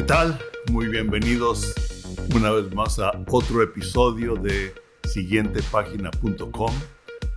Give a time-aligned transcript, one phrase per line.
[0.00, 0.38] ¿Qué tal?
[0.72, 1.74] Muy bienvenidos
[2.34, 4.72] una vez más a otro episodio de
[5.04, 6.72] siguientepágina.com,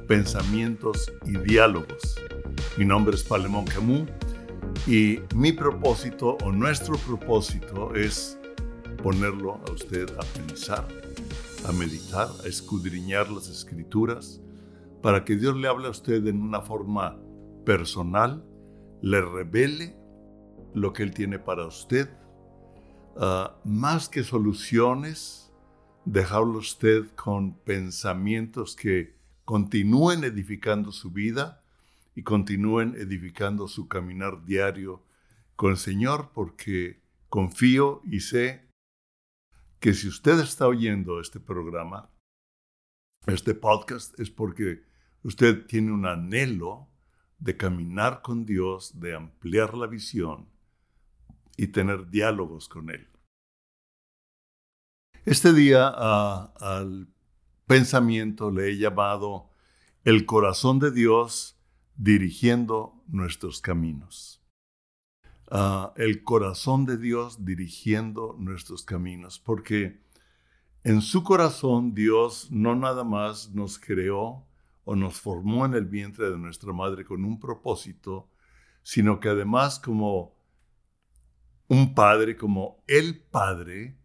[0.08, 2.16] pensamientos y diálogos.
[2.78, 4.08] Mi nombre es Palemón Camus
[4.88, 8.40] y mi propósito o nuestro propósito es
[9.04, 10.88] ponerlo a usted a pensar,
[11.68, 14.40] a meditar, a escudriñar las escrituras,
[15.02, 17.20] para que Dios le hable a usted en una forma
[17.66, 18.42] personal,
[19.02, 19.98] le revele
[20.74, 22.10] lo que Él tiene para usted,
[23.18, 25.52] ah, más que soluciones,
[26.06, 31.62] dejarlo usted con pensamientos que continúen edificando su vida
[32.16, 35.04] y continúen edificando su caminar diario
[35.56, 38.70] con el Señor, porque confío y sé
[39.80, 42.10] que si usted está oyendo este programa,
[43.28, 44.84] este podcast, es porque
[45.24, 46.88] usted tiene un anhelo
[47.40, 50.53] de caminar con Dios, de ampliar la visión
[51.58, 53.08] y tener diálogos con Él.
[55.26, 57.08] Este día al
[57.66, 59.50] pensamiento le he llamado
[60.04, 61.58] el corazón de Dios
[61.96, 64.42] dirigiendo nuestros caminos.
[65.96, 70.02] El corazón de Dios dirigiendo nuestros caminos, porque
[70.84, 74.46] en su corazón Dios no nada más nos creó
[74.84, 78.30] o nos formó en el vientre de nuestra madre con un propósito,
[78.82, 80.33] sino que además como
[81.74, 83.98] un padre, como el padre,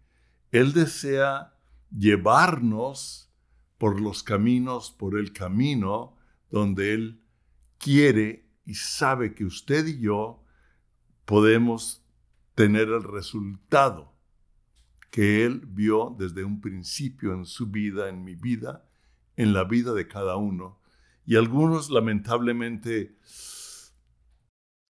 [0.51, 1.55] Él desea
[1.97, 3.31] llevarnos
[3.77, 6.17] por los caminos, por el camino
[6.51, 7.23] donde Él
[7.79, 10.43] quiere y sabe que usted y yo
[11.25, 12.03] podemos
[12.55, 14.15] tener el resultado
[15.11, 18.85] que Él vio desde un principio en su vida, en mi vida,
[19.37, 20.81] en la vida de cada uno.
[21.25, 23.17] Y algunos lamentablemente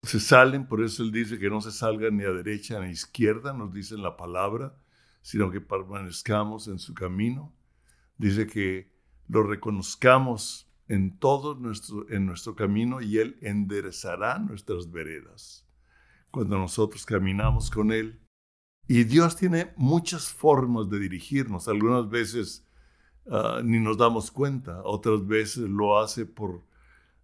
[0.05, 2.91] se salen, por eso Él dice que no se salgan ni a derecha ni a
[2.91, 4.77] izquierda, nos dice la palabra,
[5.21, 7.53] sino que permanezcamos en su camino.
[8.17, 8.91] Dice que
[9.27, 15.67] lo reconozcamos en todo nuestro, en nuestro camino y Él enderezará nuestras veredas.
[16.31, 18.21] Cuando nosotros caminamos con Él.
[18.87, 21.67] Y Dios tiene muchas formas de dirigirnos.
[21.67, 22.67] Algunas veces
[23.31, 26.63] ah, ni nos damos cuenta, otras veces lo hace por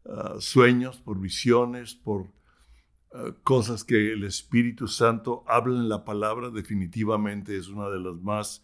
[0.06, 2.28] ah, sueños, por visiones, por
[3.14, 6.50] ah, cosas que el Espíritu Santo habla en la palabra.
[6.50, 8.64] Definitivamente es una de las más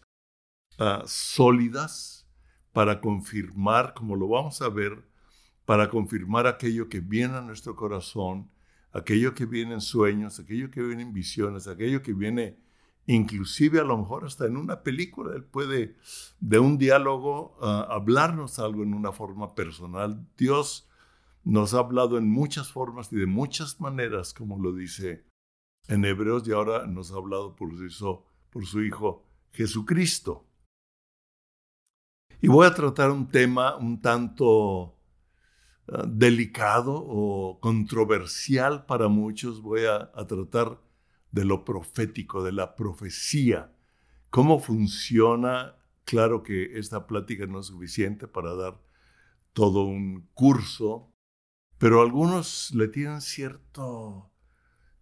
[1.06, 2.28] sólidas
[2.72, 5.08] para confirmar, como lo vamos a ver,
[5.64, 8.50] para confirmar aquello que viene a nuestro corazón,
[8.92, 12.58] aquello que viene en sueños, aquello que viene en visiones, aquello que viene
[13.06, 15.34] inclusive a lo mejor hasta en una película.
[15.34, 15.96] Él puede
[16.40, 20.26] de un diálogo ah, hablarnos algo en una forma personal.
[20.36, 20.87] Dios
[21.44, 25.24] nos ha hablado en muchas formas y de muchas maneras, como lo dice
[25.88, 27.70] en Hebreos, y ahora nos ha hablado por
[28.66, 30.46] su, Hijo Jesucristo.
[32.40, 34.96] Y voy a tratar un tema un tanto
[35.88, 39.60] eh, delicado o controversial para muchos.
[39.60, 40.80] Voy a, tratar
[41.32, 43.74] de lo profético, de la profecía.
[44.30, 45.76] ¿Cómo funciona?
[46.04, 48.80] Claro que esta plática no es suficiente para dar
[49.52, 51.12] todo un curso,
[51.78, 54.30] pero algunos le tienen cierto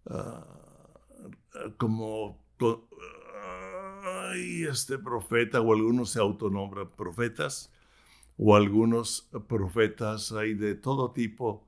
[0.05, 0.45] ah,
[1.77, 2.45] como
[4.67, 7.73] este profeta, o algunos se autonombran profetas,
[8.37, 11.67] o algunos profetas hay de todo tipo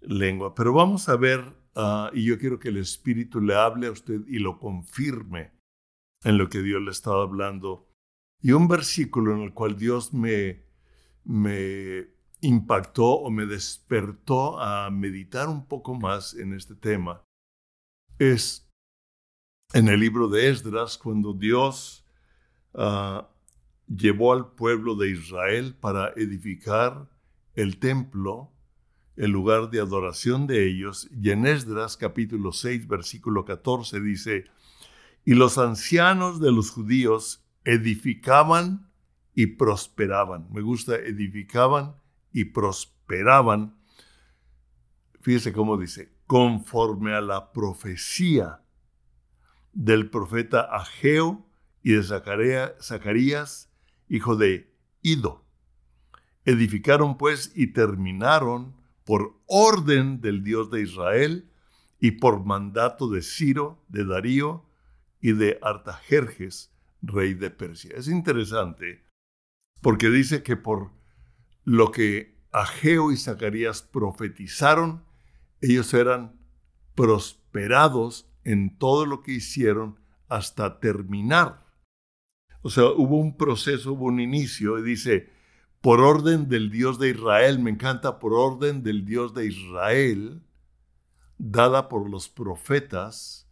[0.00, 0.54] lengua.
[0.54, 4.20] Pero vamos a ver, ah, y yo quiero que el Espíritu le hable a usted
[4.26, 5.52] y lo confirme
[6.24, 7.88] en lo que Dios le estaba hablando.
[8.40, 10.64] Y un versículo en el cual Dios me,
[11.24, 17.22] me impactó o me despertó a meditar un poco más en este tema
[18.18, 18.70] es
[19.72, 22.04] en el libro de Esdras, cuando Dios
[22.74, 23.28] ah,
[23.88, 27.08] llevó al pueblo de Israel para edificar
[27.54, 28.52] el templo,
[29.16, 34.44] el lugar de adoración de ellos, y en Esdras capítulo 6, versículo 14 dice,
[35.24, 38.88] y los ancianos de los judíos edificaban
[39.34, 40.46] y prosperaban.
[40.52, 41.96] Me gusta, edificaban
[42.36, 43.78] y prosperaban.
[45.22, 48.60] Fíjese cómo dice, conforme a la profecía
[49.72, 51.46] del profeta Ageo
[51.82, 53.72] y de Zacarías,
[54.10, 55.46] hijo de Ido.
[56.44, 61.50] Edificaron pues y terminaron por orden del Dios de Israel
[61.98, 64.66] y por mandato de Ciro, de Darío
[65.22, 67.92] y de Artajerjes, rey de Persia.
[67.96, 69.06] Es interesante
[69.80, 70.90] porque dice que por
[71.66, 75.04] lo que Ageo y Zacarías profetizaron,
[75.60, 76.40] ellos eran
[76.94, 79.98] prosperados en todo lo que hicieron
[80.28, 81.66] hasta terminar.
[82.62, 85.32] O sea, hubo un proceso, hubo un inicio, y dice,
[85.80, 90.42] por orden del Dios de Israel, me encanta, por orden del Dios de Israel,
[91.36, 93.50] dada por los profetas,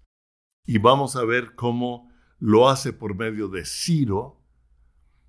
[0.65, 4.41] y vamos a ver cómo lo hace por medio de Ciro,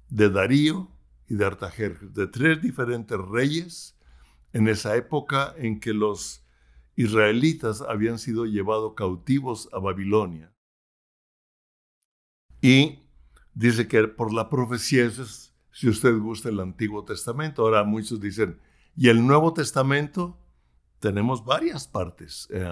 [0.09, 0.94] de Darío
[1.27, 3.97] y de Artajerjes, de tres diferentes reyes
[4.53, 6.45] en esa época en que los
[6.95, 10.53] israelitas habían sido llevados cautivos a Babilonia.
[12.61, 12.99] Y
[13.53, 18.59] dice que por la profecía, es, si usted gusta el Antiguo Testamento, ahora muchos dicen,
[18.95, 20.39] ¿y el Nuevo Testamento?
[20.99, 22.67] Tenemos varias partes eh,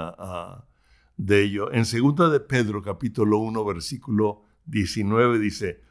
[1.17, 1.71] de ello.
[1.71, 5.81] En segunda de Pedro, capítulo 1, versículo 19, dice,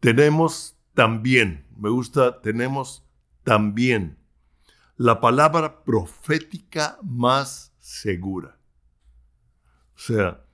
[0.00, 3.06] tenemos también, me gusta, tenemos
[3.44, 4.18] también
[4.96, 8.58] la palabra profética más segura.
[9.94, 10.44] O sea,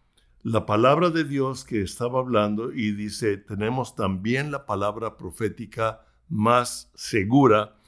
[0.43, 6.91] la palabra de Dios que estaba hablando y dice, tenemos también la palabra profética más
[6.94, 7.79] segura,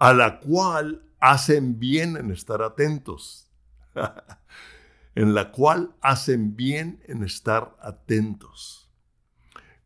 [0.00, 3.48] a la cual hacen bien en estar atentos.
[5.14, 8.89] en la cual hacen bien en estar atentos.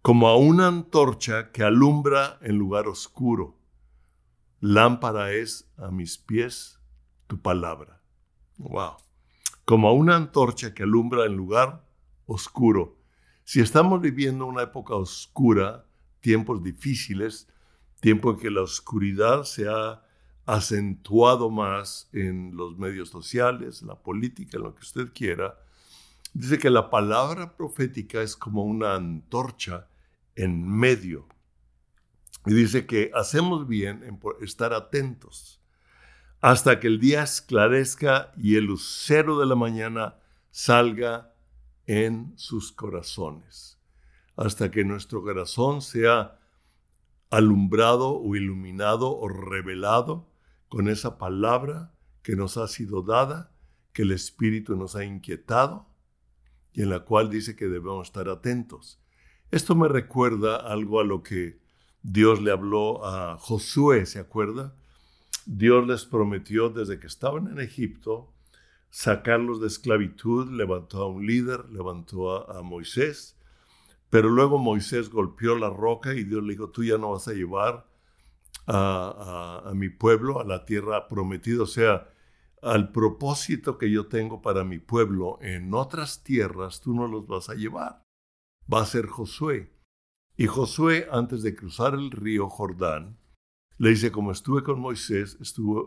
[0.04, 3.56] Como a una antorcha que alumbra en lugar oscuro
[4.60, 6.78] Lámpara es a mis pies
[7.26, 8.02] tu palabra.
[8.58, 8.98] Wow.
[9.64, 11.86] Como una antorcha que alumbra en lugar
[12.26, 12.98] oscuro.
[13.44, 15.86] Si estamos viviendo una época oscura,
[16.20, 17.48] tiempos difíciles,
[18.00, 20.02] tiempo en que la oscuridad se ha
[20.44, 25.58] acentuado más en los medios sociales, en la política, en lo que usted quiera,
[26.34, 29.88] dice que la palabra profética es como una antorcha
[30.36, 31.28] en medio
[32.46, 35.60] y dice que hacemos bien en estar atentos
[36.40, 40.18] hasta que el día esclarezca y el lucero de la mañana
[40.50, 41.34] salga
[41.86, 43.78] en sus corazones,
[44.36, 46.38] hasta que nuestro corazón sea
[47.30, 50.28] alumbrado o iluminado o revelado
[50.68, 53.52] con esa palabra que nos ha sido dada,
[53.94, 55.88] que el Espíritu nos ha inquietado
[56.74, 59.00] y en la cual dice que debemos estar atentos.
[59.50, 61.60] Esto me recuerda algo a lo que
[62.02, 64.74] Dios le habló a Josué, ¿se acuerda?
[65.46, 68.32] Dios les prometió desde que estaban en Egipto
[68.90, 73.36] sacarlos de esclavitud, levantó a un líder, levantó a, Moisés,
[74.08, 77.32] pero luego Moisés golpeó la roca y Dios le dijo, tú ya no vas a
[77.32, 77.86] llevar
[78.66, 82.08] a, a mi pueblo a la tierra prometida, o sea,
[82.62, 87.50] al propósito que yo tengo para mi pueblo en otras tierras, tú no los vas
[87.50, 88.03] a llevar.
[88.72, 89.72] Va a ser Josué.
[90.36, 93.18] Y Josué, antes de cruzar el río Jordán,
[93.78, 95.38] le dice, como estuve con Moisés,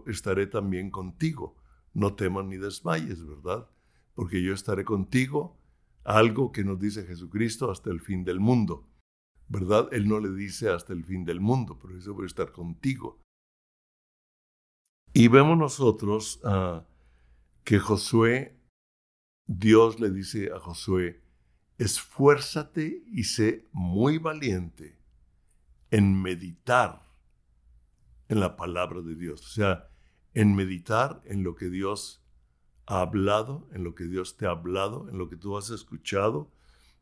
[0.07, 1.55] estaré también contigo.
[1.93, 3.69] No temas ni desmayes, ¿verdad?
[4.13, 5.57] Porque yo estaré contigo,
[6.03, 8.87] algo que nos dice Jesucristo hasta el fin del mundo.
[9.49, 9.87] ¿Verdad?
[9.91, 13.21] Él no le dice hasta el fin del mundo, pero dice voy a estar contigo.
[15.13, 16.85] Y vemos nosotros ah,
[17.63, 18.59] que Josué,
[19.47, 21.23] Dios le dice a Josué,
[21.77, 24.97] esfuérzate y sé muy valiente
[25.91, 27.05] en meditar
[28.29, 29.89] en la palabra de Dios, o sea,
[30.33, 32.21] en meditar en lo que Dios
[32.85, 36.51] ha hablado, en lo que Dios te ha hablado, en lo que tú has escuchado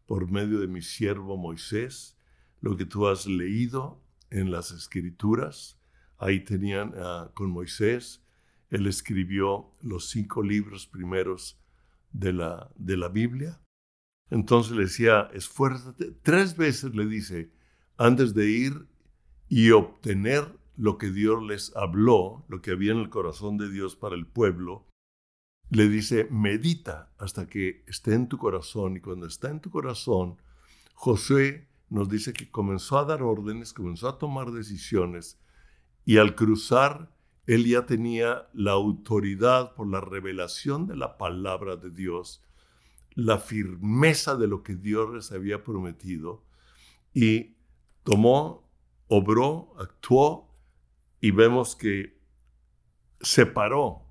[0.06, 2.18] por medio de mi siervo Moisés,
[2.62, 5.80] lo que tú has leído en las escrituras.
[6.18, 8.24] Ahí tenían ah, con Moisés,
[8.70, 11.60] él escribió los cinco libros primeros
[12.12, 13.65] de la, de la Biblia
[14.30, 16.12] entonces le decía, esfuérzate.
[16.22, 17.52] Tres veces le dice,
[17.98, 18.88] antes de ir
[19.48, 23.96] y obtener lo que Dios les habló, lo que había en el corazón de Dios
[23.96, 24.86] para el pueblo,
[25.70, 28.98] le dice, medita hasta que esté en tu corazón.
[28.98, 30.42] Y cuando está en tu corazón,
[30.94, 35.40] José nos dice que comenzó a dar órdenes, comenzó a tomar decisiones.
[36.04, 37.12] Y al cruzar,
[37.46, 42.45] él ya tenía la autoridad por la revelación de la palabra de Dios
[43.16, 46.44] la firmeza de lo que Dios les había prometido
[47.14, 47.56] y
[48.04, 48.70] tomó,
[49.08, 50.54] obró, actuó
[51.22, 52.20] y vemos que
[53.22, 54.04] separó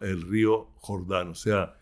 [0.00, 1.78] el río Jordán, o sea,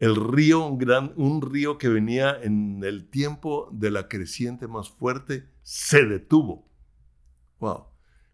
[0.00, 4.88] el río, un, gran, un río que venía en el tiempo de la creciente más
[4.88, 6.66] fuerte, se detuvo.
[7.58, 7.84] Wow.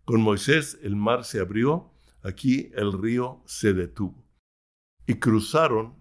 [0.04, 1.90] Con Moisés el mar se abrió,
[2.23, 4.25] aquí el río se detuvo.
[5.09, 5.95] Y cruzaron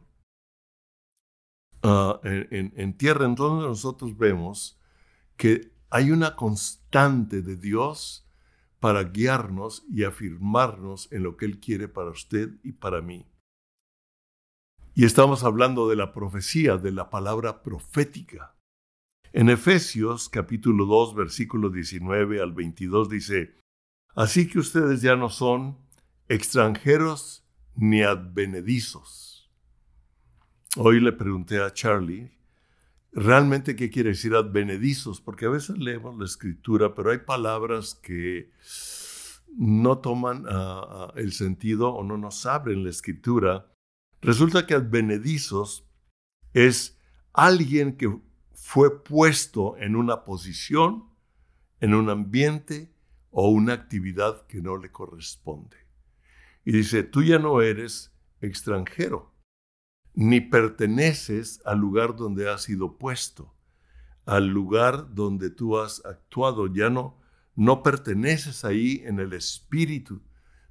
[1.87, 4.81] Ah, en, tierra, entonces nosotros vemos
[5.37, 8.27] que hay una constante de Dios
[8.79, 13.27] para guiarnos y afirmarnos en lo que Él quiere para usted y para mí.
[14.95, 18.55] Y estamos hablando de la profecía, de la palabra profética.
[19.31, 23.59] En Efesios capítulo 2, versículo 19 al 22 dice,
[24.15, 25.77] Así que ustedes ya no son
[26.29, 29.34] extranjeros ni advenedizos.
[30.77, 32.29] Hoy le pregunté a Charlie,
[33.13, 35.21] ¿realmente qué quiere decir advenedizos?
[35.21, 38.51] Porque a veces leemos la escritura, pero hay palabras que
[39.55, 43.71] no toman ah, ah, el sentido o no nos abren la escritura.
[44.21, 45.87] Resulta que advenedizos
[46.53, 46.99] es
[47.31, 48.13] alguien que
[48.53, 51.05] fue puesto en una posición,
[51.79, 52.91] en un ambiente
[53.31, 55.77] o una actividad que no le corresponde.
[56.65, 59.34] Y dice, tú ya no eres extranjero,
[60.15, 63.53] ni perteneces al lugar donde has sido puesto,
[64.25, 67.17] al lugar donde tú has actuado, ya no,
[67.55, 70.21] no perteneces ahí en el espíritu.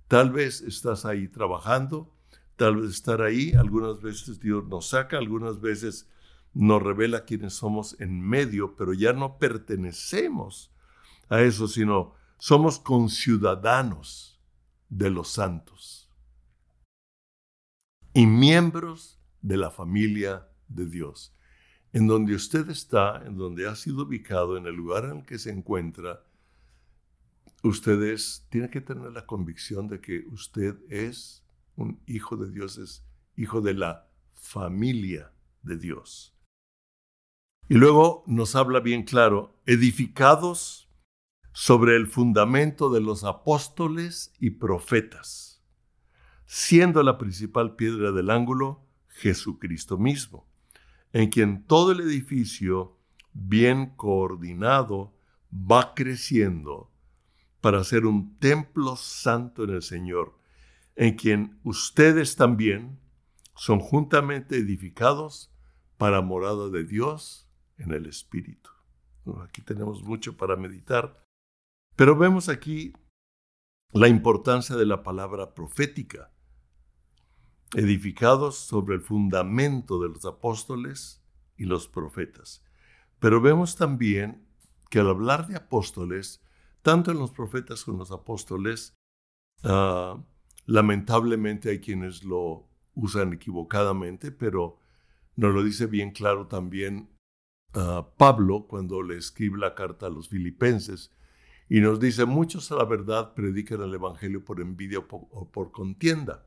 [0.08, 2.12] Tal vez estás ahí trabajando,
[2.56, 6.08] tal vez estar ahí, algunas veces Dios nos saca, algunas veces
[6.52, 10.72] nos revela quiénes somos en medio, pero ya no pertenecemos
[11.28, 14.40] a eso, sino somos conciudadanos
[14.88, 16.04] de los santos
[18.14, 21.36] y miembros de la familia de Dios.
[21.92, 25.38] En donde usted está, en donde ha sido ubicado, en el lugar en el que
[25.38, 26.24] se encuentra,
[27.62, 31.46] ustedes tienen que tener la convicción de que usted es
[31.76, 35.30] un hijo de Dios, es hijo de la familia
[35.62, 36.34] de Dios.
[37.68, 40.88] Y luego nos habla bien claro, edificados
[41.52, 45.62] sobre el fundamento de los apóstoles y profetas,
[46.46, 50.46] siendo la principal piedra del ángulo Jesucristo mismo,
[51.12, 52.98] en quien todo el edificio,
[53.32, 55.14] bien coordinado,
[55.50, 56.90] va creciendo
[57.60, 60.38] para ser un templo santo en el Señor,
[60.96, 62.98] en quien ustedes también
[63.56, 65.50] son juntamente edificados
[65.96, 68.70] para morada de Dios en el Espíritu.
[69.42, 71.24] aquí tenemos mucho para meditar
[71.96, 72.92] pero vemos aquí
[73.92, 76.32] la importancia de la palabra profética,
[77.74, 81.22] edificados sobre el fundamento de los apóstoles
[81.56, 82.64] y los profetas.
[83.18, 84.46] Pero vemos también
[84.90, 86.42] que al hablar de apóstoles,
[86.82, 88.94] tanto en los profetas como en los apóstoles,
[89.62, 90.22] ah,
[90.66, 94.78] lamentablemente hay quienes lo usan equivocadamente, pero
[95.36, 97.10] nos lo dice bien claro también
[97.74, 101.10] ah, Pablo cuando le escribe la carta a los filipenses,
[101.68, 106.46] y nos dice, muchos a la verdad predican el Evangelio por envidia o por, contienda,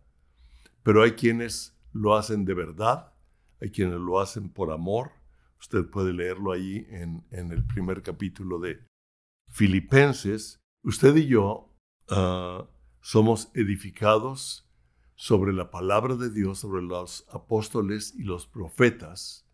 [0.87, 3.11] pero hay quienes lo hacen de verdad,
[3.59, 5.11] hay quienes lo hacen por amor.
[5.59, 8.79] Usted puede leerlo ahí en, el primer capítulo de
[9.49, 10.61] Filipenses.
[10.83, 11.75] Usted y yo
[12.07, 12.69] ah,
[13.01, 14.65] somos edificados
[15.15, 19.45] sobre la palabra de Dios, sobre los apóstoles y los profetas.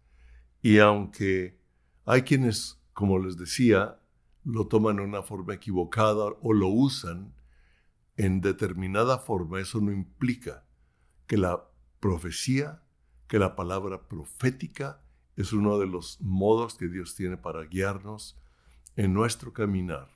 [0.62, 1.60] Y aunque
[2.06, 4.00] hay quienes, como les decía,
[4.44, 7.34] lo toman de una forma equivocada o lo usan
[8.18, 10.64] en determinada forma, eso no implica
[11.34, 11.68] que la
[12.00, 12.84] profecía,
[13.28, 15.02] que la palabra profética
[15.36, 18.40] es uno de los modos que Dios tiene para guiarnos
[18.96, 20.12] en nuestro caminar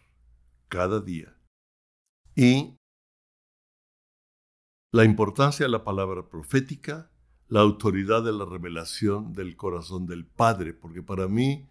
[0.68, 1.36] cada día.
[2.36, 2.78] Y
[4.94, 7.10] la importancia de la palabra profética,
[7.48, 11.68] la autoridad de la revelación del corazón del Padre, porque para mí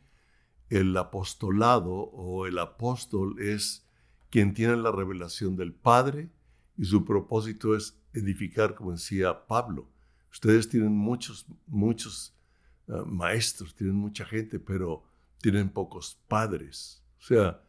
[0.71, 3.87] el apostolado o el apóstol es
[4.29, 6.33] quien tiene la revelación del Padre
[6.77, 9.89] y su propósito es edificar, como decía Pablo.
[10.31, 12.37] Ustedes tienen muchos, muchos
[12.89, 15.05] eh, maestros, tienen mucha gente, pero
[15.41, 17.03] tienen pocos padres.
[17.19, 17.63] O sea,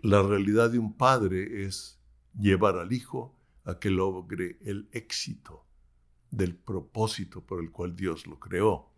[0.00, 1.98] la realidad de un padre es
[2.38, 5.64] llevar al hijo a que logre el éxito
[6.30, 8.90] del propósito por el cual Dios lo creó.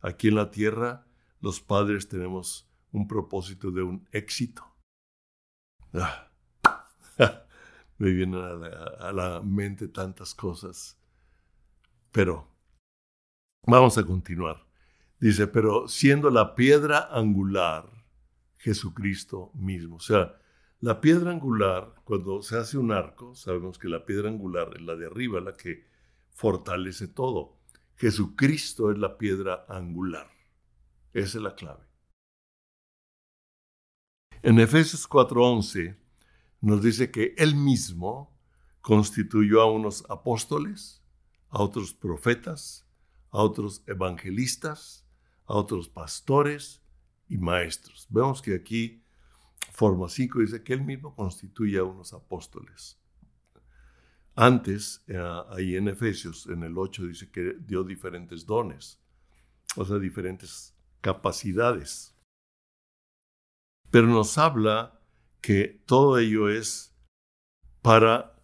[0.00, 1.06] Aquí en la tierra
[1.40, 4.64] los padres tenemos un propósito de un éxito.
[5.94, 6.30] Ah,
[8.00, 10.98] me vienen a la, mente tantas cosas.
[12.10, 12.48] Pero
[13.66, 14.66] vamos a continuar.
[15.20, 17.84] Dice, pero siendo la piedra angular
[18.56, 19.96] Jesucristo mismo.
[19.96, 20.34] O sea,
[20.80, 24.96] la piedra angular, cuando se hace un arco, sabemos que la piedra angular es la
[24.96, 25.84] de arriba, la que
[26.30, 27.58] fortalece todo.
[27.96, 30.30] Jesucristo es la piedra angular.
[31.12, 31.84] Esa es la clave.
[34.40, 35.99] En Efesios 4:11
[36.60, 38.36] nos dice que Él mismo
[38.80, 41.02] constituyó a unos apóstoles,
[41.48, 42.86] a otros profetas,
[43.30, 45.06] a otros evangelistas,
[45.46, 46.82] a otros pastores
[47.28, 48.06] y maestros.
[48.10, 49.02] Vemos que aquí,
[49.72, 52.98] forma 5 dice que Él mismo constituye a unos apóstoles.
[54.34, 55.18] Antes, eh,
[55.50, 59.00] ahí en Efesios, en el 8, dice que dio diferentes dones,
[59.76, 62.14] o sea, diferentes capacidades.
[63.90, 64.99] pero nos habla
[65.40, 66.94] que todo ello es
[67.82, 68.36] para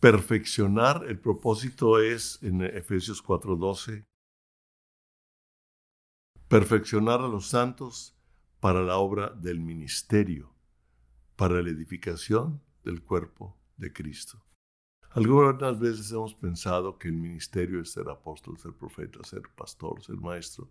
[0.00, 4.04] perfeccionar, el propósito es en Efesios 4:12,
[6.48, 8.16] perfeccionar a los santos
[8.60, 10.54] para la obra del ministerio,
[11.36, 14.44] para la edificación del cuerpo de Cristo.
[15.10, 20.16] Algunas veces hemos pensado que el ministerio es ser apóstol, ser profeta, ser pastor, ser
[20.16, 20.70] maestro,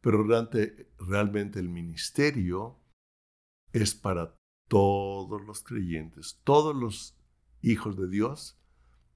[0.00, 2.80] pero realmente, realmente el ministerio
[3.72, 4.34] es para
[4.74, 7.16] todos los creyentes, todos los
[7.62, 8.58] hijos de Dios,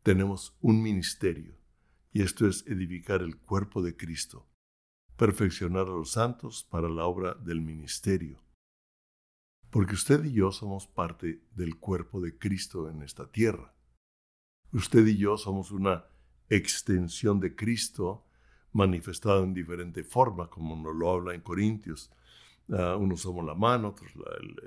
[0.05, 1.57] tenemos un ministerio
[2.13, 4.47] y esto es edificar el cuerpo de Cristo,
[5.17, 8.41] perfeccionar a los santos para la obra del ministerio.
[9.71, 13.75] Porque usted y yo somos parte del cuerpo de Cristo en esta tierra.
[14.73, 16.05] Usted y yo somos una
[16.49, 18.29] extensión de Cristo
[18.71, 22.13] manifestada en diferente forma, como nos lo habla en Corintios.
[22.69, 24.13] Uh, unos somos la mano, otros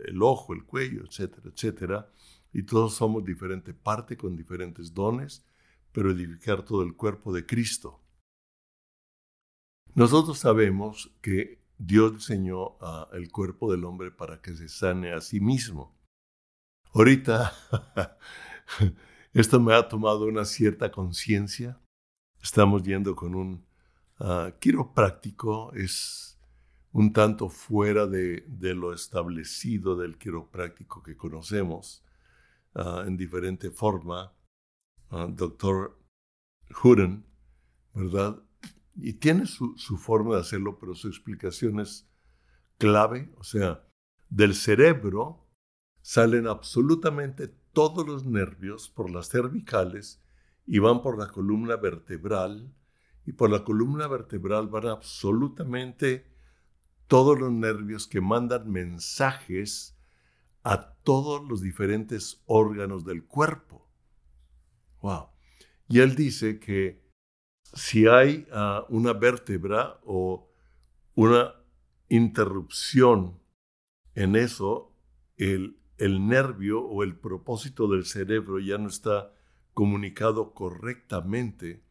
[0.05, 2.11] el, ojo, el cuello, etcétera, etcétera.
[2.51, 5.45] Y todos somos diferente parte con diferentes dones,
[5.91, 8.01] pero edificar todo el cuerpo de Cristo.
[9.93, 15.21] Nosotros sabemos que Dios diseñó uh, el cuerpo del hombre para que se sane a
[15.21, 15.95] sí mismo.
[16.93, 17.53] Ahorita,
[19.33, 21.79] esto me ha tomado una cierta conciencia.
[22.41, 23.65] Estamos yendo con un
[24.19, 26.30] uh, quiropráctico, es
[26.93, 32.03] un tanto fuera de, de, lo establecido del quiropráctico que conocemos
[32.75, 34.33] uh, en diferente forma.
[35.09, 35.99] Doctor
[36.69, 37.25] Hooden,
[37.93, 38.41] ¿verdad?
[38.95, 42.09] Y tiene su, su, forma de hacerlo, pero su explicación es
[42.77, 43.29] clave.
[43.37, 43.85] O sea,
[44.29, 45.49] del cerebro
[46.01, 50.23] salen absolutamente todos los nervios por las cervicales
[50.65, 52.73] y van por la columna vertebral.
[53.25, 56.30] Y por la columna vertebral van absolutamente
[57.11, 59.99] todos los nervios que mandan mensajes
[60.63, 63.85] a todos los diferentes órganos del cuerpo.
[65.01, 65.27] Wow.
[65.89, 67.03] Y él dice que
[67.73, 70.49] si hay uh, una vértebra o
[71.13, 71.53] una
[72.07, 73.41] interrupción
[74.15, 74.95] en eso,
[75.35, 79.33] el, el nervio o el propósito del cerebro ya no está
[79.73, 81.83] comunicado correctamente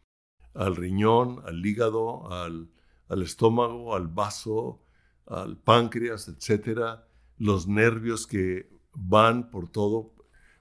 [0.55, 2.71] al riñón, al hígado, al,
[3.09, 4.81] al estómago, al vaso,
[5.31, 7.07] al páncreas, etcétera,
[7.39, 10.15] los nervios que van por todo.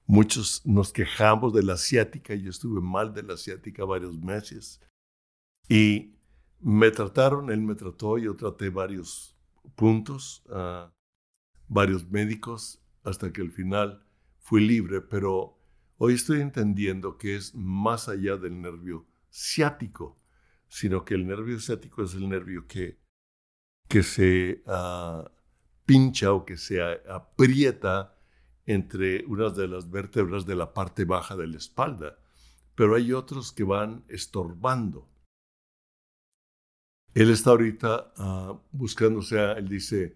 [0.06, 4.82] Muchos nos quejamos de la asiática, yo estuve mal de la asiática varios meses
[5.68, 6.16] y
[6.62, 9.36] me trataron, él me trató, yo traté varios
[9.76, 10.92] puntos, a
[11.68, 14.04] varios médicos, hasta que al final
[14.40, 15.58] fui libre, pero
[15.98, 20.20] hoy estoy entendiendo que es más allá del nervio ciático,
[20.68, 23.00] sino que el nervio ciático es el nervio que,
[23.90, 25.28] que se uh,
[25.86, 28.16] pincha o que se aprieta
[28.68, 32.20] entre unas de las vértebras de la parte baja de la espalda,
[32.76, 35.10] pero hay otros que van estorbando.
[37.16, 40.16] Él está ahorita uh, buscando, o sea, él dice,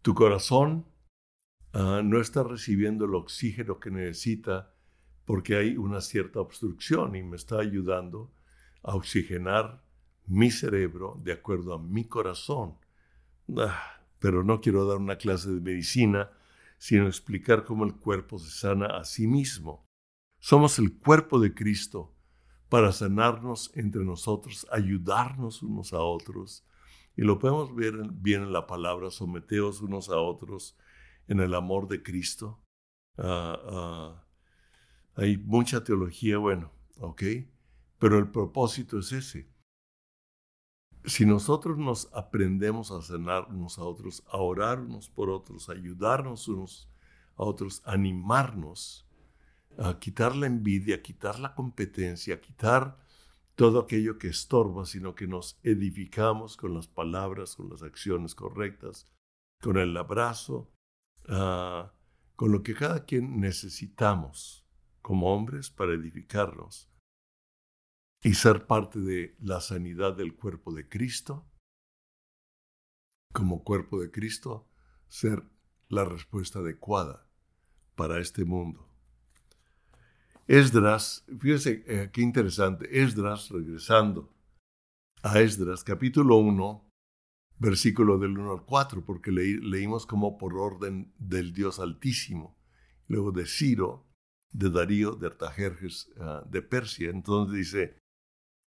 [0.00, 0.86] tu corazón
[1.74, 4.74] uh, no está recibiendo el oxígeno que necesita
[5.26, 8.32] porque hay una cierta obstrucción y me está ayudando
[8.82, 9.84] a oxigenar
[10.26, 12.78] mi cerebro de acuerdo a mi corazón.
[14.18, 16.30] Pero no quiero dar una clase de medicina,
[16.78, 19.86] sino explicar cómo el cuerpo se sana a sí mismo.
[20.38, 22.14] Somos el cuerpo de Cristo
[22.68, 26.64] para sanarnos entre nosotros, ayudarnos unos a otros.
[27.16, 30.76] Y lo podemos ver bien en la palabra, someteos unos a otros
[31.28, 32.60] en el amor de Cristo.
[33.18, 34.26] Ah, ah,
[35.14, 37.22] hay mucha teología, bueno, ¿ok?
[37.98, 39.51] Pero el propósito es ese.
[41.04, 45.72] Si nosotros nos aprendemos a sanar unos a otros, a orar unos por otros, a
[45.72, 46.88] ayudarnos unos
[47.36, 49.08] a otros, a animarnos,
[49.78, 52.98] a quitar la envidia, a quitar la competencia, a quitar
[53.56, 59.10] todo aquello que estorba, sino que nos edificamos con las palabras, con las acciones correctas,
[59.60, 60.70] con el abrazo,
[61.28, 61.88] uh,
[62.36, 64.64] con lo que cada quien necesitamos
[65.00, 66.91] como hombres para edificarnos
[68.22, 71.44] y ser parte de la sanidad del cuerpo de Cristo.
[73.32, 74.68] Como cuerpo de Cristo,
[75.08, 75.42] ser
[75.88, 77.26] la respuesta adecuada
[77.96, 78.88] para este mundo.
[80.46, 84.34] Esdras, fíjese eh, qué interesante, Esdras, regresando
[85.22, 86.88] a Esdras, capítulo 1,
[87.58, 92.58] versículo del 1 al 4, porque leímos como por orden del Dios Altísimo,
[93.06, 94.06] luego de Ciro,
[94.50, 97.10] de Darío, de Artajerjes, ah, de Persia.
[97.10, 98.01] Entonces dice,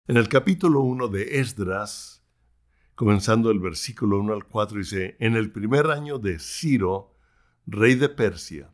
[0.07, 2.23] en el capítulo 1 de Esdras,
[2.95, 7.15] comenzando el versículo 1 al 4, dice, en el primer año de Ciro,
[7.67, 8.73] rey de Persia,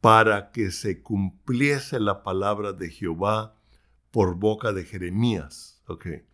[0.00, 3.56] para que se cumpliese la palabra de Jehová
[4.10, 5.82] por boca de Jeremías.
[5.86, 6.24] Okay.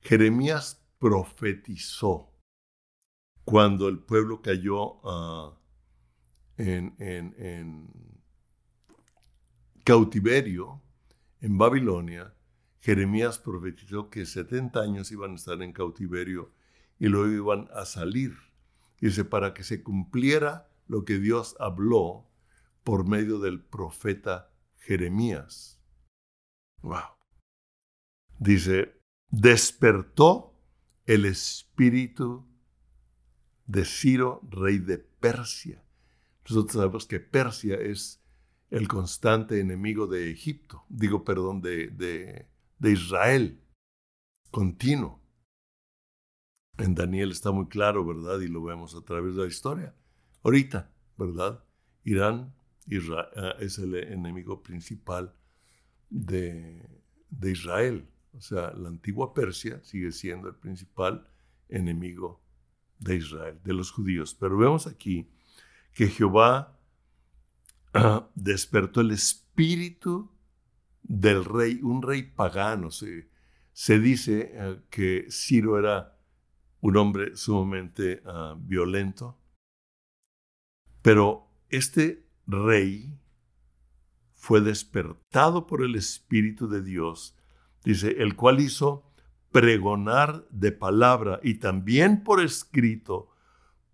[0.00, 2.32] Jeremías profetizó
[3.44, 5.58] cuando el pueblo cayó ah,
[6.56, 7.88] en, en
[9.84, 10.80] cautiverio
[11.40, 12.32] en Babilonia,
[12.82, 16.52] Jeremías profetizó que 70 años iban a estar en cautiverio
[16.98, 18.36] y luego iban a salir.
[19.00, 22.26] Dice, para que se cumpliera lo que Dios habló
[22.82, 25.80] por medio del profeta Jeremías.
[26.82, 27.16] Wow.
[28.40, 30.56] Dice, despertó
[31.06, 32.44] el espíritu
[33.66, 35.84] de Ciro, rey de Persia.
[36.48, 38.20] Nosotros sabemos que Persia es
[38.70, 42.48] el constante enemigo de Egipto, digo, perdón, de,
[42.90, 43.62] Israel,
[44.50, 45.20] continuo.
[46.78, 48.40] En Daniel está muy claro, ¿verdad?
[48.40, 49.94] Y lo vemos a través de la historia.
[50.42, 51.62] Ahorita, ¿verdad?
[52.02, 52.54] Irán
[52.88, 55.34] eh, es el enemigo principal
[56.10, 56.84] de,
[57.30, 58.08] de Israel.
[58.34, 61.28] O sea, la antigua Persia sigue siendo el principal
[61.68, 62.42] enemigo
[62.98, 64.34] de Israel, de los judíos.
[64.34, 65.30] Pero vemos aquí
[65.92, 66.78] que Jehová
[68.34, 70.31] despertó el espíritu
[71.02, 72.90] del rey, un rey pagano.
[72.90, 73.28] Se,
[73.72, 76.18] se dice eh, que Ciro era
[76.80, 79.38] un hombre sumamente ah, violento,
[81.00, 83.18] pero este rey
[84.34, 87.36] fue despertado por el Espíritu de Dios,
[87.84, 89.08] dice, el cual hizo
[89.52, 93.30] pregonar de palabra y también por escrito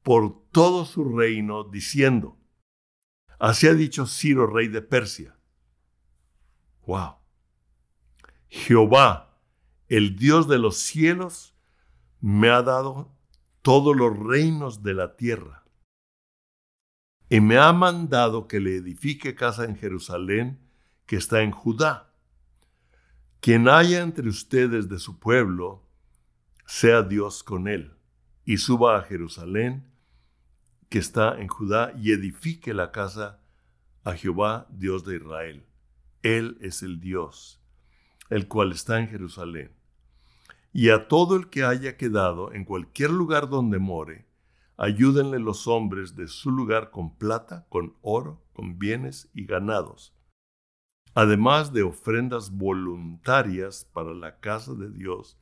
[0.03, 2.39] por todo su reino, diciendo,
[3.39, 5.38] Así ha dicho Ciro, rey de Persia.
[6.89, 7.17] Wow.
[8.49, 9.37] Jehová,
[9.89, 11.55] el Dios de los cielos,
[12.23, 13.15] me ha dado
[13.61, 15.65] todos los reinos de la tierra.
[17.29, 20.61] Y me ha mandado que le edifique casa en Jerusalén,
[21.05, 22.15] que está en Judá.
[23.41, 25.87] Quien haya entre ustedes de su pueblo,
[26.65, 27.99] sea Dios con él,
[28.47, 29.93] y suba a Jerusalén,
[30.89, 33.43] que está en Judá y edifique la casa
[34.05, 35.68] a Jehová, Dios de Israel.
[36.37, 37.61] Él es el Dios,
[38.29, 39.73] el cual está en Jerusalén.
[40.73, 44.27] Y a todo el que haya quedado en cualquier lugar donde more,
[44.77, 50.15] ayúdenle los hombres de su lugar con plata, con oro, con bienes y ganados,
[51.15, 55.39] además de ofrendas voluntarias para la casa de Dios,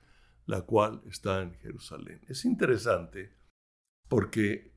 [0.47, 2.21] la cual está en Jerusalén.
[2.29, 3.33] Es interesante
[4.09, 4.73] porque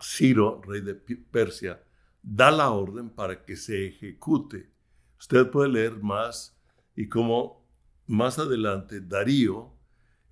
[0.00, 1.82] Ciro, rey de Persia,
[2.22, 4.70] da la orden para que se ejecute.
[5.18, 6.56] Usted puede leer más
[6.94, 7.66] y como
[8.06, 9.72] más adelante Darío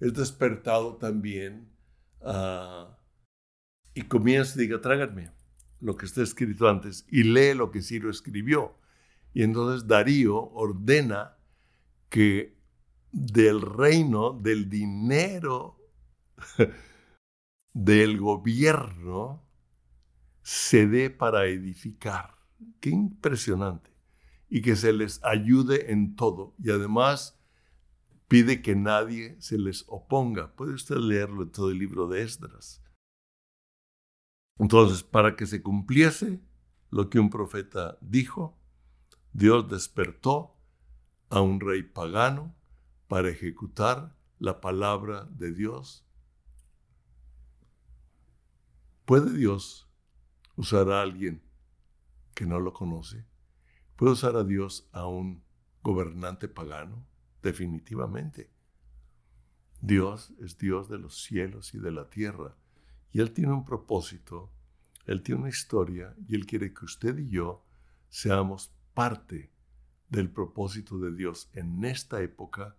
[0.00, 1.70] es despertado también
[2.22, 2.98] ah,
[3.94, 5.30] y comienza y diga, tráganme
[5.80, 8.78] lo que está escrito antes y lee lo que Ciro escribió.
[9.32, 11.36] Y entonces Darío ordena
[12.08, 12.56] que
[13.12, 15.78] del reino, del dinero,
[17.72, 19.45] del gobierno,
[20.46, 22.38] se dé para edificar.
[22.78, 23.90] Qué impresionante.
[24.48, 26.54] Y que se les ayude en todo.
[26.62, 27.36] Y además
[28.28, 30.54] pide que nadie se les oponga.
[30.54, 32.80] Puede usted leerlo en todo el libro de Esdras.
[34.60, 36.40] Entonces, para que se cumpliese
[36.90, 38.56] lo que un profeta dijo,
[39.32, 40.54] Dios despertó
[41.28, 42.54] a un rey pagano
[43.08, 46.06] para ejecutar la palabra de Dios.
[49.06, 49.85] ¿Puede Dios
[50.56, 51.42] usar a alguien
[52.34, 53.24] que no lo conoce?
[53.96, 55.42] ¿Puede usar a Dios a un
[55.82, 57.06] gobernante pagano?
[57.42, 58.50] Definitivamente.
[59.80, 62.56] Dios es Dios de los cielos y de la tierra.
[63.12, 64.50] Y Él tiene un propósito,
[65.06, 67.64] Él tiene una historia y Él quiere que usted y yo
[68.08, 69.50] seamos parte
[70.08, 72.76] del propósito de Dios en esta época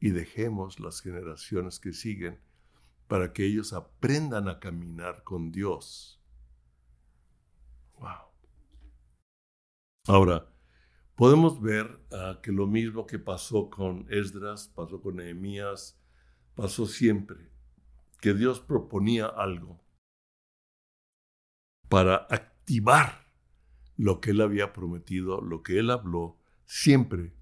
[0.00, 2.38] y dejemos las generaciones que siguen
[3.08, 6.20] para que ellos aprendan a caminar con Dios
[7.98, 8.30] Wow.
[10.06, 10.46] Ahora,
[11.14, 15.98] podemos ver ah, que lo mismo que pasó con Esdras, pasó con Nehemías,
[16.54, 17.50] pasó siempre,
[18.20, 19.80] que Dios proponía algo
[21.88, 23.24] para activar
[23.96, 27.34] lo que él había prometido, lo que él habló, siempre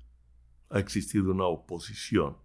[0.71, 2.37] ha existido una oposición.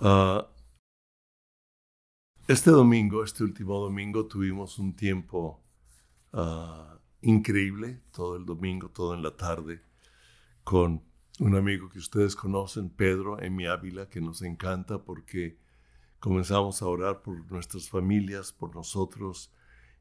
[0.00, 0.42] Uh,
[2.48, 5.62] este domingo, este último domingo, tuvimos un tiempo
[6.32, 9.82] ah, increíble, todo el domingo, todo en la tarde,
[10.64, 11.02] con
[11.38, 15.58] un amigo que ustedes conocen, Pedro Emi Ávila, que nos encanta porque
[16.18, 19.52] comenzamos a orar por nuestras familias, por nosotros,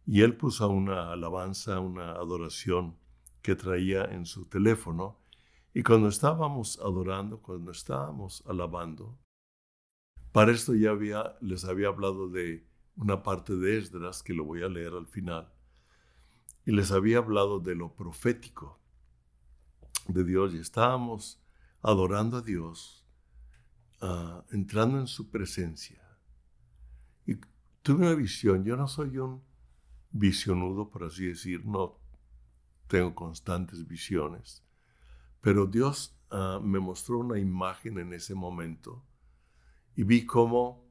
[0.05, 2.97] y él puso una alabanza, una adoración
[3.41, 5.19] que traía en su teléfono.
[5.73, 9.17] Y cuando estábamos adorando, cuando estábamos alabando,
[10.31, 10.93] para esto ya
[11.41, 12.65] les había hablado de
[12.95, 15.51] una parte de Esdras, que lo voy a leer al final,
[16.65, 18.79] y les había hablado de lo profético
[20.07, 21.41] de Dios, y estábamos
[21.81, 23.05] adorando a Dios,
[24.01, 26.01] ah, entrando en su presencia.
[27.25, 27.35] Y
[27.81, 29.43] tuve una visión, yo no soy un
[30.11, 31.99] visionudo, por así decir, no
[32.87, 34.63] tengo constantes visiones,
[35.41, 39.03] pero Dios ah, me mostró una imagen en ese momento
[39.95, 40.89] y vi cómo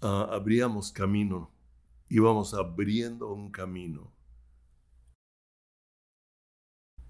[0.00, 1.52] ah, abríamos camino,
[2.08, 4.12] íbamos abriendo un camino.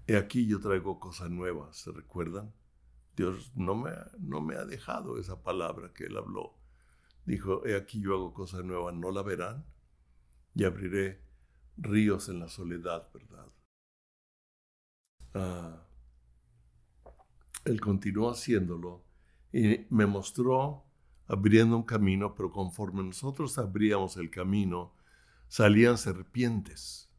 [0.07, 2.53] Y aquí yo traigo cosas nuevas, ¿se recuerdan?
[3.15, 6.57] Dios no me, no me ha dejado esa palabra que Él habló.
[7.25, 9.65] Dijo, he aquí yo hago cosas nuevas, ¿no la verán?
[10.53, 11.23] Y abriré
[11.77, 13.51] ríos en la soledad, ¿verdad?
[15.33, 15.85] Ah,
[17.65, 19.03] él continuó haciéndolo
[19.51, 20.84] y me mostró
[21.27, 24.93] abriendo un camino, pero conforme nosotros abríamos el camino,
[25.47, 27.09] salían serpientes.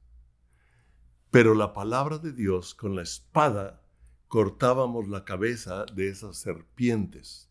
[1.30, 3.82] Pero la palabra de Dios con la espada
[4.28, 7.50] cortábamos la cabeza de esas serpientes,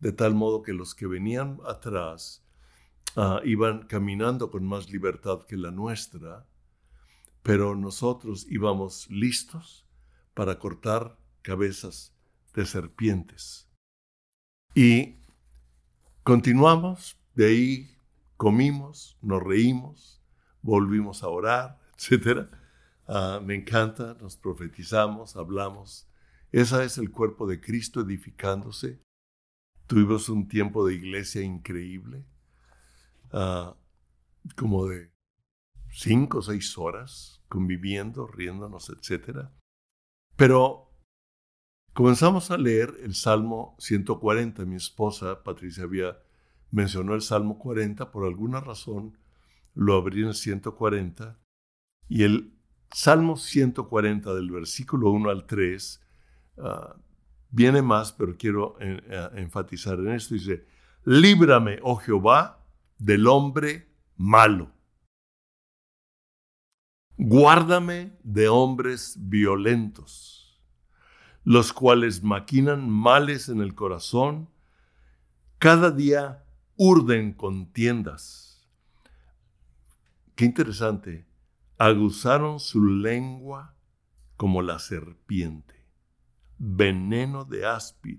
[0.00, 2.44] de tal modo que los que venían atrás
[3.16, 6.46] ah, iban caminando con más libertad que la nuestra,
[7.42, 9.86] pero nosotros íbamos listos
[10.34, 12.14] para cortar cabezas
[12.54, 13.70] de serpientes.
[14.74, 15.20] Y
[16.26, 17.98] continuamos, de ahí
[18.36, 20.20] comimos, nos reímos,
[20.60, 22.48] volvimos a orar, etc.
[23.06, 26.08] Ah, me encanta, nos profetizamos, hablamos.
[26.50, 29.00] Ese es el cuerpo de Cristo edificándose.
[29.86, 32.26] Tuvimos un tiempo de iglesia increíble,
[33.30, 33.76] ah,
[34.56, 35.12] como de
[35.90, 39.46] cinco o seis horas, conviviendo, riéndonos, etc.
[40.34, 40.85] Pero
[41.96, 44.66] comenzamos a leer el Salmo 140.
[44.66, 46.18] Mi esposa, Patricia, había
[46.70, 49.16] mencionó el Salmo 40, por alguna razón
[49.74, 51.38] lo abrí en el 140,
[52.08, 52.52] y el
[52.92, 56.02] Salmo 140 del versículo 1 al 3
[56.58, 56.96] ah,
[57.50, 60.34] viene más, pero quiero eh, eh, enfatizar en esto.
[60.34, 60.66] Dice,
[61.04, 62.62] líbrame, oh Jehová,
[62.98, 64.70] del hombre malo.
[67.16, 70.45] Guárdame de hombres violentos,
[71.46, 74.50] los cuales maquinan males en el corazón,
[75.58, 78.68] cada día urden contiendas.
[80.34, 81.24] Qué interesante,
[81.78, 83.76] aguzaron su lengua
[84.36, 85.86] como la serpiente,
[86.58, 88.18] veneno de áspid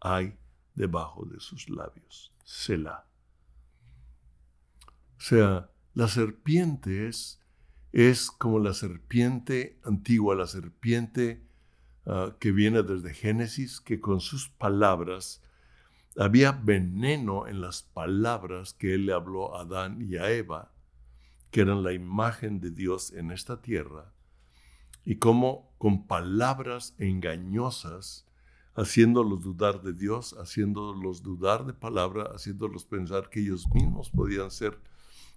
[0.00, 0.36] hay
[0.74, 2.34] debajo de sus labios.
[2.42, 3.06] Selah.
[5.16, 7.40] O sea, la serpiente es
[7.92, 11.45] es como la serpiente antigua, la serpiente
[12.06, 15.42] ah, que viene desde Génesis, que con sus palabras
[16.18, 20.72] había veneno en las palabras que él le habló a Adán y a Eva,
[21.50, 24.12] que eran la imagen de Dios en esta tierra,
[25.04, 28.26] y cómo con palabras engañosas,
[28.74, 34.78] haciéndolos dudar de Dios, haciéndolos dudar de palabra, haciéndolos pensar que ellos mismos podían ser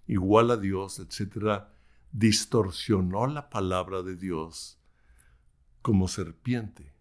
[0.07, 1.71] igual a Dios, etcétera,
[2.11, 4.78] distorsionó la palabra de Dios
[5.81, 6.93] como serpiente.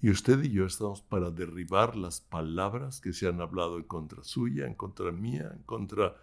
[0.00, 4.22] Y usted y yo estamos para derribar las palabras que se han hablado en contra
[4.22, 6.16] suya, en contra mía, en contra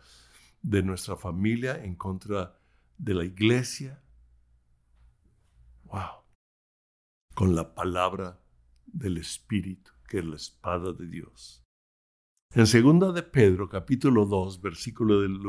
[0.61, 2.59] de nuestra familia, en contra
[2.97, 4.03] de la iglesia.
[5.85, 6.23] ¡Wow!
[7.33, 8.39] Con la palabra
[8.85, 11.63] del Espíritu, que es la espada de Dios.
[12.53, 15.39] En segunda de Pedro, capítulo 2, versículo del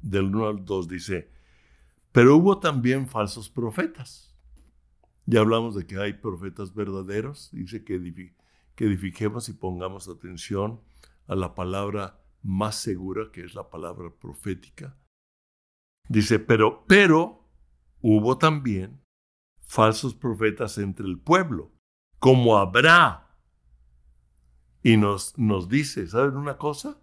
[0.00, 1.30] del 1 al 2 dice,
[2.12, 4.29] pero hubo también falsos profetas.
[5.26, 8.34] Ya hablamos de que hay profetas verdaderos, dice que,
[8.74, 10.80] que edifiquemos y pongamos atención
[11.26, 14.96] a la palabra más segura, que es la palabra profética.
[16.08, 17.48] Dice, pero, pero
[18.00, 19.00] hubo también
[19.60, 21.72] falsos profetas entre el pueblo,
[22.18, 23.36] como habrá.
[24.82, 27.00] Y nos, nos dice, ¿saben una cosa?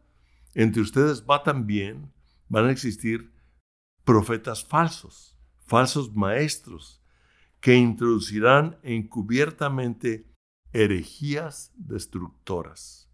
[0.53, 2.11] Entre ustedes va también
[2.49, 3.31] van a existir
[4.03, 6.96] profetas falsos, falsos maestros,
[7.67, 10.25] que introducirán encubiertamente
[10.71, 13.11] herejías destructoras.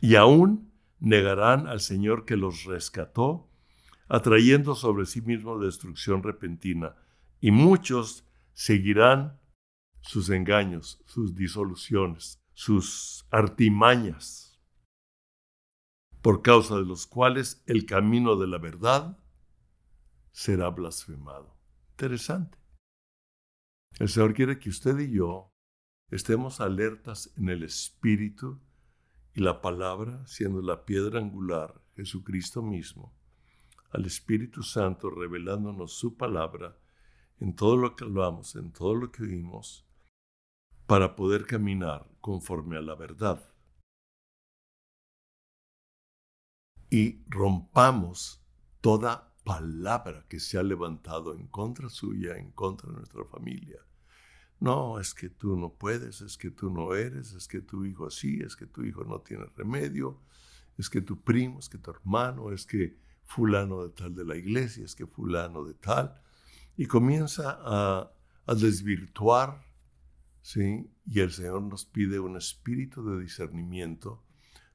[0.00, 3.50] Y aún negarán al Señor que los rescató,
[4.08, 6.96] atrayendo sobre sí mismo destrucción repentina.
[7.42, 9.38] Y muchos seguirán
[10.00, 14.58] sus engaños, sus disoluciones, sus artimañas.
[16.22, 19.18] por causa de los cuales el camino de la verdad
[20.32, 21.54] será blasfemado.
[21.90, 22.63] Interesante.
[24.00, 25.52] El Señor quiere que usted y yo
[26.10, 28.60] estemos alertas en el Espíritu
[29.34, 33.14] y la palabra siendo la piedra angular, Jesucristo mismo,
[33.90, 36.76] al Espíritu Santo revelándonos su palabra
[37.38, 39.86] en todo lo que hablamos, en todo lo que oímos,
[40.86, 43.48] para poder caminar conforme a la verdad.
[46.90, 48.44] Y rompamos
[48.80, 53.83] toda palabra que se ha levantado en contra suya, en contra de nuestra familia.
[54.64, 58.06] No, es que tú no puedes, es que tú no eres, es que tu hijo
[58.06, 60.22] así, es que tu hijo no tiene remedio,
[60.78, 64.36] es que tu primo, es que tu hermano, es que fulano de tal de la
[64.36, 66.18] iglesia, es que fulano de tal.
[66.78, 68.10] Y comienza a,
[68.46, 69.62] a desvirtuar,
[70.40, 70.90] ¿sí?
[71.04, 74.24] Y el Señor nos pide un espíritu de discernimiento.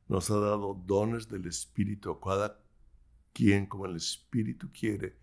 [0.08, 2.62] Nos ha dado dones del Espíritu a cada
[3.34, 5.18] quien como el Espíritu quiere,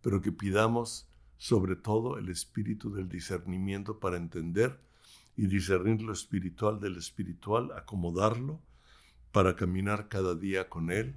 [0.00, 4.80] pero que pidamos sobre todo el espíritu del discernimiento para entender
[5.36, 8.60] y discernir lo espiritual del espiritual, acomodarlo
[9.30, 11.14] para caminar cada día con Él,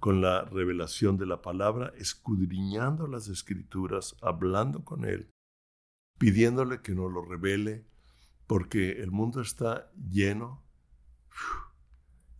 [0.00, 5.30] con la revelación de la palabra, escudriñando las escrituras, hablando con Él,
[6.18, 7.86] pidiéndole que nos lo revele,
[8.46, 10.62] porque el mundo está lleno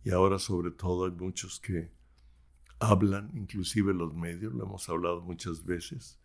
[0.03, 1.91] y ahora sobre todo hay muchos que
[2.79, 6.19] hablan, inclusive los medios, lo hemos hablado muchas veces.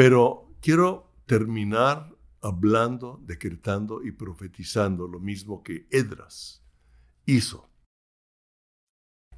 [0.00, 6.64] Pero quiero terminar hablando, decretando y profetizando lo mismo que Edras
[7.26, 7.68] hizo.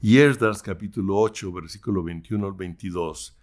[0.00, 3.36] Y Esdras capítulo 8, versículo 21 al 22,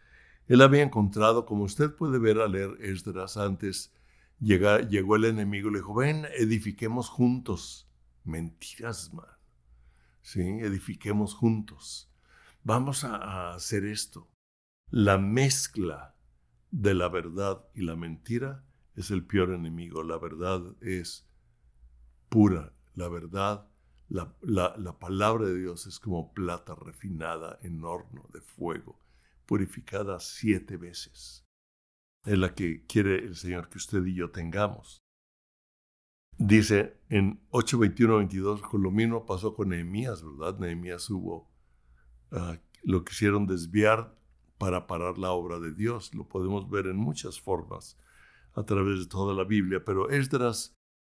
[0.48, 3.94] él había encontrado, como usted puede ver al leer Esdras antes,
[4.40, 7.92] llegó el enemigo y le dijo, ven, edifiquemos juntos.
[8.24, 9.26] Mentiras, man.
[10.22, 10.40] ¿Sí?
[10.40, 12.10] Edifiquemos juntos.
[12.64, 14.32] Vamos a hacer esto.
[14.90, 16.16] La mezcla
[16.72, 18.64] de la verdad y la mentira
[18.96, 20.04] es el peor enemigo.
[20.04, 21.28] La verdad es
[22.30, 22.74] pura.
[22.96, 23.68] La verdad,
[24.10, 29.00] la, la, palabra de Dios es como plata refinada en horno de fuego,
[29.46, 31.46] purificada siete veces.
[32.26, 35.02] Es la que quiere el Señor que usted y yo tengamos.
[36.38, 40.60] Dice en 8.21-22, con lo mismo pasó con Nehemías, ¿verdad?
[40.60, 41.50] Nehemías hubo,
[42.32, 44.19] uh, lo quisieron desviar
[44.60, 46.14] para parar la obra de Dios.
[46.14, 47.98] Lo podemos ver en muchas formas
[48.54, 50.76] a través de toda la Biblia, pero Esdras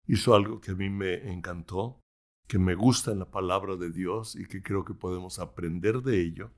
[0.07, 1.99] hizo algo que a mí me encantó,
[2.47, 6.21] que me gusta en la palabra de Dios y que creo que podemos aprender de
[6.21, 6.51] ello.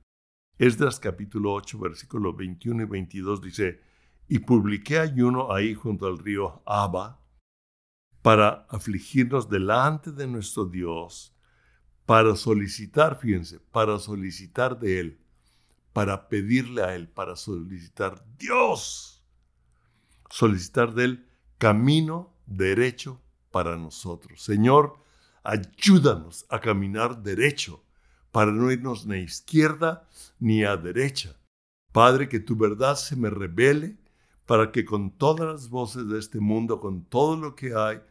[0.57, 3.79] Esdras capítulo 8, versículos 21 y 22 dice,
[4.27, 7.19] y publiqué ayuno ahí junto al río Abba
[8.21, 11.35] para afligirnos delante de nuestro Dios,
[12.05, 15.22] para solicitar, fíjense, para solicitar de Él
[15.93, 19.23] para pedirle a Él, para solicitar Dios,
[20.29, 24.43] solicitar de Él camino derecho para nosotros.
[24.43, 24.97] Señor,
[25.43, 27.83] ayúdanos a caminar derecho
[28.31, 31.37] para no irnos ni a izquierda ni a derecha.
[31.91, 33.97] Padre, que tu verdad se me revele
[34.47, 38.01] para que con todas las voces de este mundo, con todo lo que hay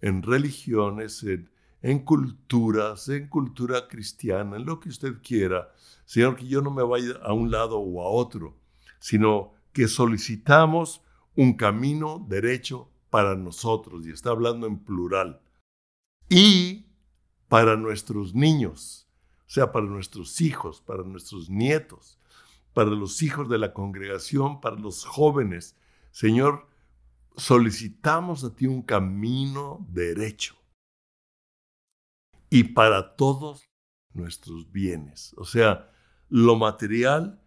[0.00, 1.50] en religiones, en,
[1.82, 5.72] en culturas, en cultura cristiana, en lo que usted quiera,
[6.04, 8.56] Señor, que yo no me vaya a un lado o a otro,
[8.98, 11.02] sino que solicitamos
[11.34, 15.40] un camino derecho para nosotros, y está hablando en plural,
[16.28, 16.86] y
[17.48, 19.08] para nuestros niños,
[19.46, 22.18] o sea, para nuestros hijos, para nuestros nietos,
[22.72, 25.76] para los hijos de la congregación, para los jóvenes.
[26.10, 26.66] Señor,
[27.36, 30.56] solicitamos a ti un camino derecho.
[32.52, 33.70] Y para todos
[34.12, 35.32] nuestros bienes.
[35.38, 35.90] O sea,
[36.28, 37.40] lo material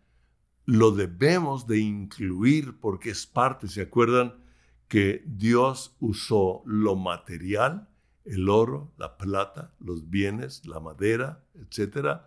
[0.65, 4.43] lo debemos de incluir porque es parte, ¿se acuerdan?
[4.87, 7.87] Que Dios usó lo material,
[8.23, 12.25] el oro, la plata, los bienes, la madera, etcétera,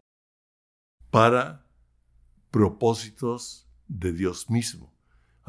[1.11, 1.67] para
[2.53, 4.95] propósitos de Dios mismo.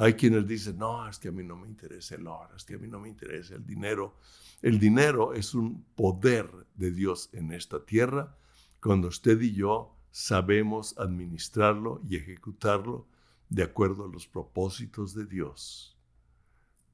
[0.02, 2.76] Hay quienes dicen, no, es que a mí no me interesa el oro, es que
[2.76, 4.16] a mí no me interesa el dinero.
[4.62, 8.38] El dinero es un poder de Dios en esta tierra.
[8.80, 13.10] Cuando usted y yo sabemos administrarlo y ejecutarlo
[13.50, 15.98] de acuerdo a los propósitos de Dios.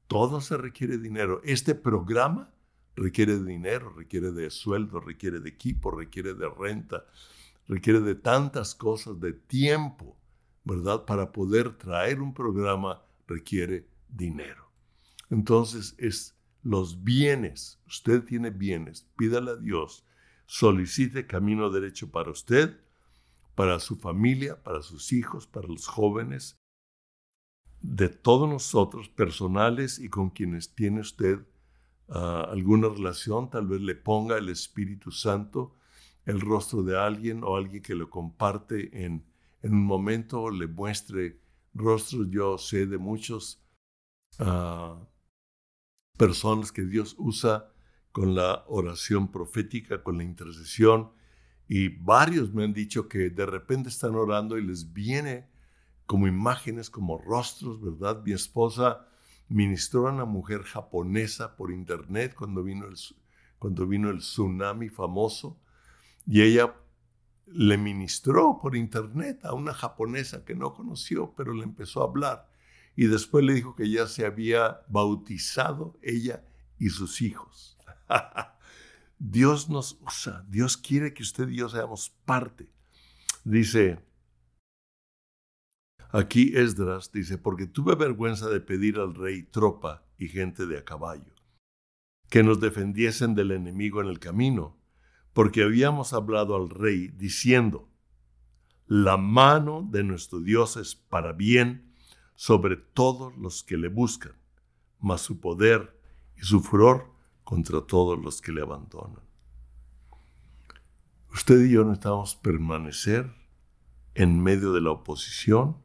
[0.08, 1.42] Todo se requiere dinero.
[1.44, 2.56] Este programa
[2.96, 7.06] requiere de dinero, requiere de sueldo, requiere de equipo, requiere de renta,
[7.68, 10.18] requiere de tantas cosas, de tiempo,
[10.66, 11.06] ¿verdad?
[11.06, 14.70] Para poder traer un programa requiere dinero.
[15.30, 20.06] Entonces es los bienes, usted tiene bienes, pídale a Dios
[20.46, 22.80] solicite camino derecho para usted,
[23.56, 26.58] para su familia, para sus hijos, para los jóvenes,
[27.82, 31.40] de todos nosotros, personales y con quienes tiene usted
[32.10, 35.76] ah, alguna relación, tal vez le ponga el Espíritu Santo
[36.26, 39.24] el rostro de alguien o alguien que lo comparte en,
[39.66, 41.42] en un momento, le muestre
[41.74, 42.28] rostros.
[42.30, 43.66] Yo sé de muchos
[44.40, 45.04] uh,
[46.18, 47.72] personas que Dios usa
[48.12, 51.12] con la oración profética, con la intercesión,
[51.68, 55.50] y varios me han dicho que de repente están orando y les viene
[56.06, 58.22] como imágenes, como rostros, ¿verdad?
[58.24, 59.08] Mi esposa
[59.50, 62.96] ministró a una mujer japonesa por internet cuando vino el,
[63.58, 65.60] cuando vino el tsunami famoso
[66.28, 66.76] y ella
[67.48, 72.50] le ministró por internet a una japonesa que no conoció, pero le empezó a hablar
[72.96, 76.44] y después le dijo que ya se había bautizado ella
[76.80, 77.78] y sus hijos.
[79.20, 82.70] Dios nos usa, Dios quiere que usted y yo seamos parte.
[83.44, 84.00] Dice,
[86.12, 90.86] aquí Esdras dice, porque tuve vergüenza de pedir al rey tropa y gente de a
[90.86, 91.34] caballo,
[92.30, 94.78] que nos defendiesen del enemigo en el camino,
[95.36, 97.90] porque habíamos hablado al rey diciendo,
[98.88, 101.94] la mano de nuestro Dios es para bien
[102.36, 104.32] sobre todos los que le buscan,
[104.98, 106.00] mas su poder
[106.38, 107.12] y su furor
[107.44, 109.26] contra todos los que le abandonan.
[111.34, 113.30] Usted y yo necesitamos permanecer
[114.14, 115.84] en medio de la oposición,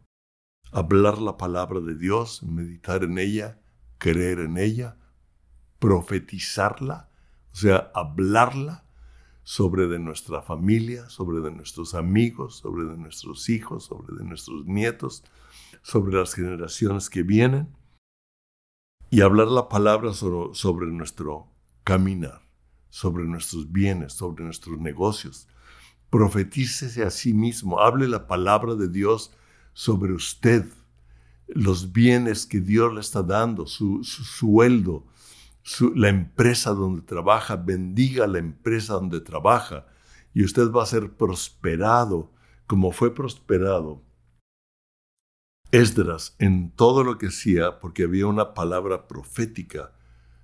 [0.71, 3.61] hablar la palabra de Dios, meditar en ella,
[3.99, 4.97] creer en ella,
[5.81, 7.11] profetizarla,
[7.53, 8.85] o sea, hablarla
[9.43, 14.67] sobre de nuestra familia, sobre de nuestros amigos, sobre de nuestros hijos, sobre de nuestros
[14.67, 15.25] nietos,
[15.83, 17.75] sobre las generaciones que vienen
[19.11, 21.49] y hablar la palabra sobre, nuestro
[21.83, 22.43] caminar,
[22.89, 25.49] sobre nuestros bienes, sobre nuestros negocios.
[26.11, 29.33] Profetícese a sí mismo, hable la palabra de Dios
[29.73, 30.65] sobre usted,
[31.49, 35.05] los bienes que Dios le está dando, su, sueldo,
[35.95, 39.87] la empresa donde trabaja, bendiga la empresa donde trabaja
[40.35, 42.33] y usted va a ser prosperado
[42.67, 44.03] como fue prosperado
[45.73, 49.93] Esdras en todo lo que hacía, porque había una palabra profética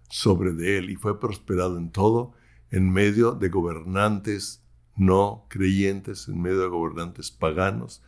[0.08, 2.34] sobre de él y fue prosperado en todo
[2.70, 4.62] en medio de gobernantes
[4.94, 8.02] no creyentes, en medio de gobernantes paganos,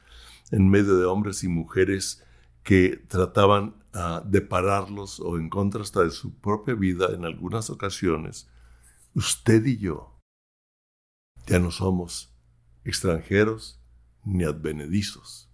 [0.50, 2.24] en medio de hombres y mujeres
[2.62, 7.70] que trataban ah, de pararlos o en contra hasta de su propia vida en algunas
[7.70, 8.48] ocasiones.
[9.14, 10.20] Usted y yo
[11.46, 12.34] ya no somos
[12.84, 13.80] extranjeros
[14.24, 15.48] ni advenedizos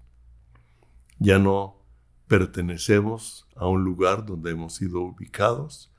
[1.18, 1.80] ya no
[2.26, 5.92] pertenecemos a un lugar donde hemos sido ubicados,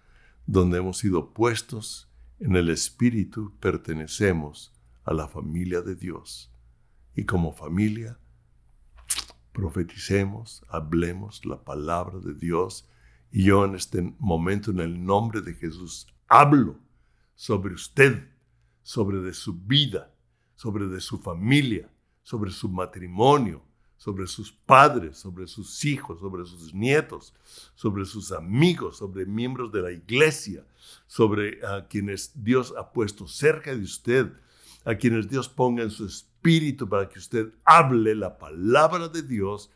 [0.45, 4.73] donde hemos sido puestos en el Espíritu, pertenecemos
[5.03, 6.51] a la familia de Dios.
[7.15, 8.19] Y como familia,
[9.55, 12.87] profeticemos, hablemos la palabra de Dios.
[13.31, 16.77] Y yo en este momento, en el nombre de Jesús, hablo
[17.35, 18.29] sobre usted,
[18.83, 20.13] sobre de su vida,
[20.55, 21.89] sobre de su familia,
[22.21, 23.63] sobre su matrimonio,
[23.97, 27.33] sobre sus padres, sobre sus hijos, sobre sus nietos,
[27.75, 30.65] sobre sus amigos, sobre miembros de la iglesia,
[31.07, 34.33] sobre a quienes Dios ha puesto cerca de usted,
[34.85, 39.71] a quienes Dios ponga en su espíritu para que usted hable la palabra de Dios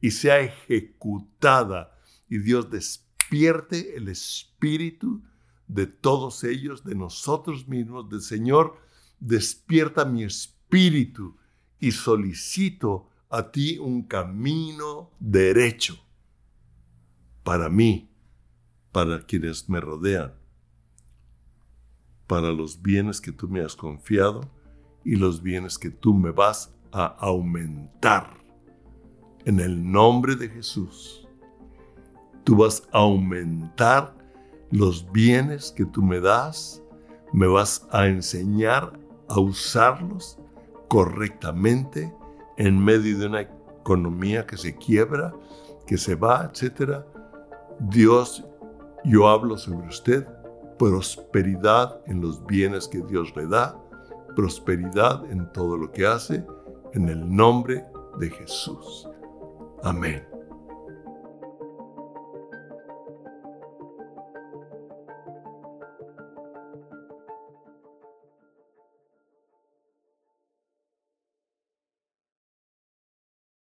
[0.00, 1.98] y sea ejecutada
[2.28, 5.22] y Dios despierte el espíritu
[5.68, 8.78] de todos ellos, de nosotros mismos, del Señor,
[9.20, 11.36] despierta mi espíritu
[11.78, 15.98] y solicito a ti un camino derecho
[17.42, 18.10] para mí,
[18.92, 20.34] para quienes me rodean,
[22.26, 24.42] para los bienes que tú me has confiado
[25.04, 28.42] y los bienes que tú me vas a aumentar.
[29.44, 31.28] En el nombre de Jesús,
[32.44, 34.14] tú vas a aumentar
[34.70, 36.82] los bienes que tú me das,
[37.32, 38.98] me vas a enseñar
[39.28, 40.38] a usarlos
[40.88, 42.12] correctamente
[42.56, 45.34] en medio de una economía que se quiebra,
[45.86, 47.04] que se va, etc.
[47.80, 48.44] Dios,
[49.04, 50.26] yo hablo sobre usted,
[50.78, 53.78] prosperidad en los bienes que Dios le da,
[54.34, 56.44] prosperidad en todo lo que hace,
[56.92, 57.84] en el nombre
[58.18, 59.08] de Jesús.
[59.82, 60.33] Amén.